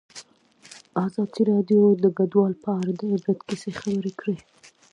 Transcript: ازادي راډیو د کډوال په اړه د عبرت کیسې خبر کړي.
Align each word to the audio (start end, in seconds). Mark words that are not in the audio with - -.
ازادي 1.05 1.41
راډیو 1.51 1.83
د 2.03 2.05
کډوال 2.17 2.53
په 2.63 2.69
اړه 2.79 2.91
د 2.99 3.01
عبرت 3.13 3.39
کیسې 3.47 3.69
خبر 3.79 4.05
کړي. 4.19 4.37